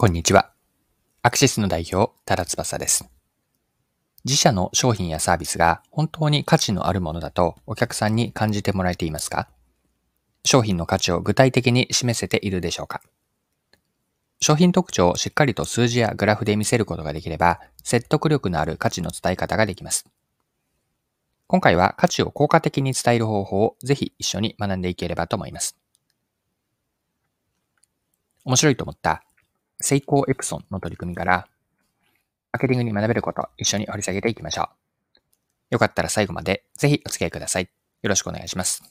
[0.00, 0.52] こんにちは。
[1.22, 3.10] アクシスの代表、多田翼です。
[4.24, 9.48] 自社の商品やサービスが本当に価値のあるものだとお客さんに感じてもらえていますか？
[10.44, 13.02] 商品の価値を具体的に示せているでしょうか？
[14.40, 20.06] 商品特徴をしっかりと数字やグラフで見せることができれば、説得力のある価値の伝え方ができます。
[21.48, 25.76] 今回は価値を効果的に伝える方法をぜひ一緒に学んでいければと思います。
[28.44, 29.24] 面白いと思った
[29.80, 31.48] セイコーエプソンの取り組みから、
[32.52, 34.68] マーケティングに学べること、一緒に掘り下げていきましょう。
[35.70, 37.68] よかったら最後までぜひお付き合いください。
[38.02, 38.82] よろしくお願いします。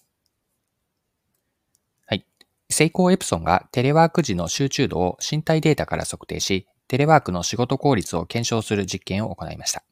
[2.06, 2.26] はい。
[2.70, 9.84] セイコーエプソンがテレワーク時の集中度を身体データから測定し、テレワークの仕事効率を検証する実験を行いました。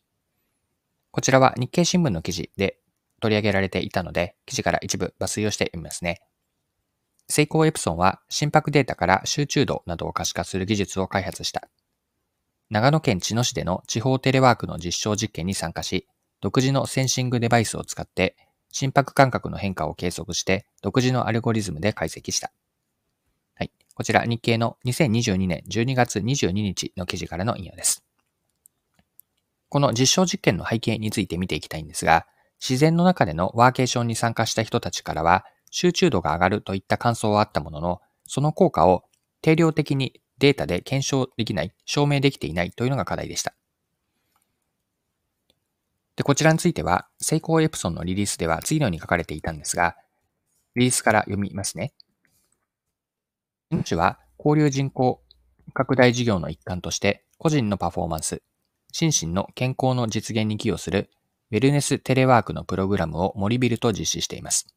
[1.11, 2.77] こちらは日経新聞の記事で
[3.19, 6.21] 取り上げられていたので、記事から一部抜粋をしてみますね。
[7.27, 11.67] セイコーエプソンは心拍データから集中度などを可視化する技術を開発した。
[12.69, 16.07] 長野県茅野市での地方テレワークの実証実験に参加し、
[16.41, 18.35] 独自のセンシングデバイスを使って
[18.71, 22.51] 心拍感覚の変化を計測して独自のアルゴリズムで解析した。
[23.55, 23.71] はい。
[23.93, 28.03] こちら日経の2022年12月22日の記事からの引用です。
[29.69, 32.27] この実証実験の背景について見ていきたいんですが、
[32.59, 35.45] 自然の中でのワーケーションに参加した人たちからは、
[35.77, 39.03] 集中度が上がるといった感想はあったものの、その効果を
[39.41, 43.53] 定量的にデータで検証できない、証明できていないというのが課題でした。
[46.15, 49.97] で、こちらについては、セイコーエプソンのリリースでは次のように書かれていたんですが、
[50.75, 51.91] リリースから読みますね。
[53.69, 55.21] 命は交流人口
[55.73, 58.41] 拡大事業の一環として、個人のパフォーマンス、
[58.93, 61.09] 心身の健康の実現に寄与する
[61.51, 64.73] ウェルネステレワークのプログラムを森ビルと実施しています。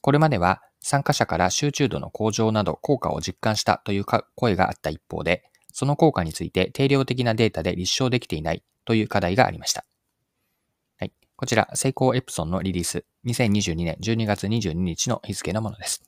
[0.00, 9.84] これまでは参加者から集中度の向上など効果を実感したという声があった一方で、その効果について定量的なデータで立証できていないという課題がありました。
[10.98, 11.12] はい。
[11.36, 16.02] こちら、セイコーエプソンのリリース、2022年12月22日の日付のものです。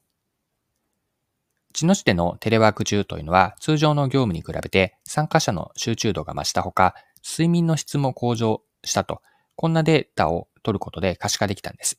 [1.74, 6.94] 茅野市でのテレワーク中というのは、通常の業務に比べて参加者の集中度が増したほか、
[7.24, 9.22] 睡眠の質も向上したと、
[9.56, 11.98] こんなデータを取ることで可視化できたんです。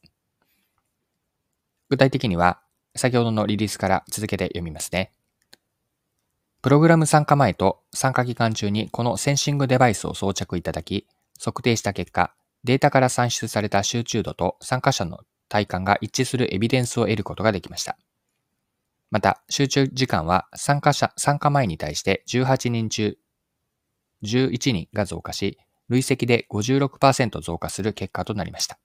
[1.94, 2.60] 具体的には、
[2.96, 5.12] 先ほどのリリースから続けて読みますね。
[6.64, 11.08] プログラム参加前と参加期間中にこのセンシングデバイスを装着いただき、
[11.40, 12.34] 測定した結果、
[12.64, 17.96] データから算出された集中度と参加者の体感が一致するエビデンスを得ることができました。
[19.12, 23.20] また、集中時間は参加者、参加前に対して18人中
[24.24, 25.60] 11人が増加し、
[25.90, 28.80] 累積で56%増加する結果となりました。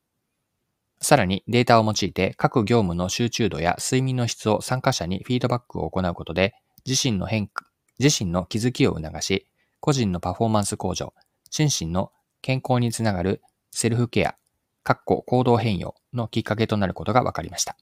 [1.01, 6.55] さらにデータを用いて各業務の集中度や睡眠の質を参加者にフィードバックを行うことで
[6.87, 7.67] 自身の変化、
[7.99, 9.47] 自身の気づきを促し、
[9.81, 11.15] 個人のパフォーマンス向上、
[11.51, 14.37] 心身の健康につながるセルフケア、
[14.85, 17.77] 括弧行動変容のきっかけとなることが分かりました。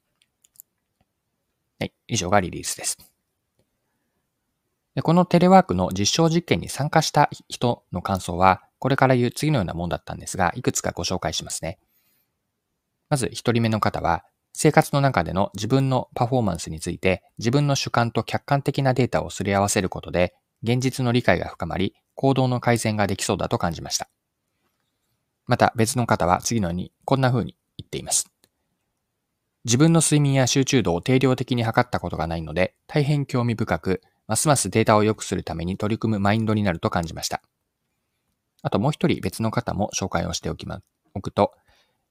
[1.78, 2.98] はい、以上がリリースです。
[4.94, 11.78] でこのテレワークの実証実験に参加した人の感想は、これから言う次のようなもんだったんですが、いくつかご紹介しますね。
[13.08, 14.24] まず一人目の方は、
[14.58, 24.08] 生活の中での自分のパフォーマンスについて自分の主観と客観的なデータをすり合わせることで現実の理解が深まり行動の改善ができそうだと感じました。
[25.46, 28.30] また別の方は次のようにこんな風に言っています。
[29.66, 37.42] 自分の睡眠や集中度を定量的に測ったことがないので大変興味深くますますデータを良くするために取り組むマインドになると感じました。
[38.62, 40.80] あともう一人別の方も紹介をしておきま、
[41.12, 41.52] おくと、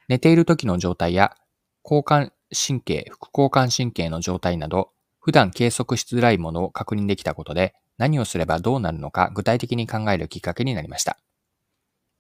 [0.08, 1.36] 寝ている時の状態や
[1.84, 11.18] 交感神経、副交感神経の状態など、普段計測しづらいものを確認できたことで、何をすればどうなるのか具体的に考えるきっかけになりました。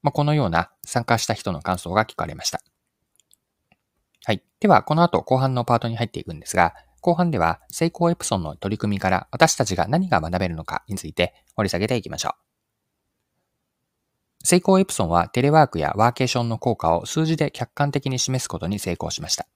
[0.01, 2.61] まあ、このような参加した人の感想が聞かれました。
[4.23, 4.43] はい。
[4.59, 12.44] では、この後後半のパートに入っていくんですが、後半ではセイコーエプソンの取り組みから私たちが何が学べるのかについて掘り下げていきましょう。
[14.45, 19.47] セイコーエプソンはテレワークやワーケーションの効果を数字で客観的に示すことに成功しました。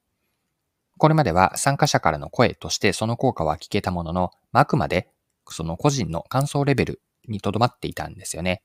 [0.98, 5.08] これまでは参加者からの声としてその効果は聞けたものの、あくまで
[5.48, 8.64] その個人の感想レベルにとどまっていたんですよね。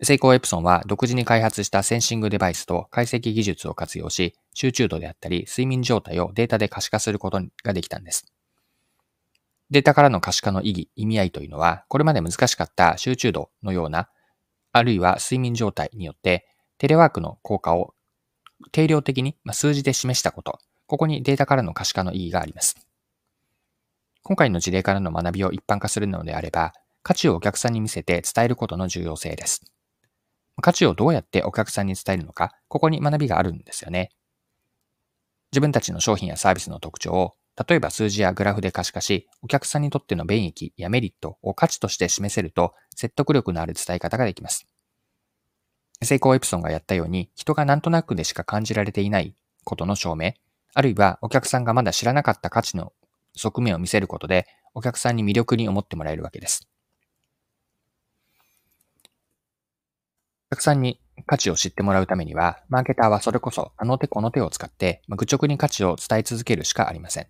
[0.00, 8.32] セイコーエプソンは独自に開発したセンシングデバイスと解析技術を活用し、集中度であったり睡眠状態をデータで可視化することができたんです。
[9.70, 14.08] データからの可視化の意義、意味合いというのは、これまで難しかった集中度のような
[14.72, 16.46] あるいは睡眠状態によって、
[16.78, 17.94] テレワークの効果を
[18.72, 22.76] 定量的に数字で示したこと、ここにデータからの可視化の意義があります。
[24.22, 26.72] 今回の事例からの学びを一般化するのであれば、
[27.02, 29.64] 価値をお客さんに見せて伝えることの重要性です。
[30.60, 34.10] 価値をどうやってお客さんに伝えるのか、ここに学びがあるんですよね。
[35.52, 37.34] 自分たちの商品やサービスの特徴を、
[37.68, 44.66] 例えば数字やグラフで可視化し、お客さんにとっての便益やメリットを価値として示せると、説得力のある伝え方ができます。
[46.02, 49.34] 成功エプソンがやったように、人がなんとなくでしか感じられていない
[49.64, 50.32] ことの証明、
[50.72, 52.94] あるいはお客さんがまだ知らなかった価値の
[53.36, 56.66] 側面を見せることで、お客さんに魅力に思ってもらえるわけです。
[60.50, 67.26] お客さんに価値を知ってもらうためには、マーケターはそれこそあの手この手を使って、愚直に価値を伝え続けるしかありません。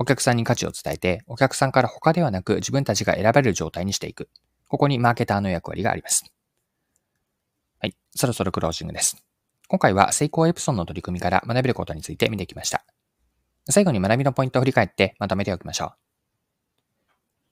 [0.00, 4.28] お客さんに価値を伝えて、お客さんから他ではなく自分たちが選べる状態にしていく。
[4.68, 6.24] ここにマーケターの役割があります。
[7.80, 7.96] はい。
[8.14, 9.16] そろそろクロージングです。
[9.66, 12.84] 今回は成功エプソンの取り組みから学べることについて見てきました。
[13.68, 15.92] 最後に学びのポイントを振り返ってまとめておきましょう。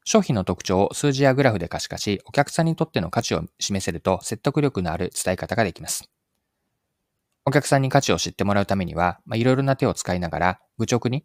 [0.04, 6.08] 商品の特徴を数字やグラフで可視化し、お客さんにとっての価値を示せると説得力のある伝え方ができます。
[7.44, 11.24] お客さんに価値を知ってもらうためには、まあ、いろいろな手を使いながら、愚直に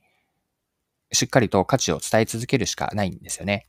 [1.12, 3.68] しっかりと価値を伝え続けるしかないんですよね。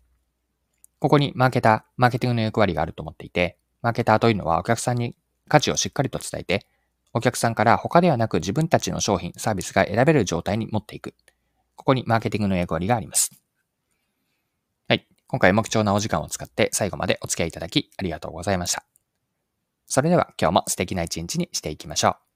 [0.99, 5.17] ここにマーケター、マーケティングの役割があると思っていて、マーケターというのはお客さんに
[5.49, 6.67] 価値をしっかりと伝えて、
[7.13, 11.15] お客さんから他ではなく自分たちの商品、サービスが選べる状態に持っていく。
[11.75, 13.33] ここにマーケティングの役割があります。
[14.89, 15.07] はい。
[15.27, 18.85] 今回も貴重なお時間を使って最後までお付き合いいただきありがとうございました。
[19.87, 22.32] それでは今日も素敵な一日にしていきましょう。